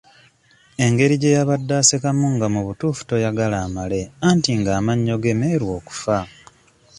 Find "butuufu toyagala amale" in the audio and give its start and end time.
2.67-3.99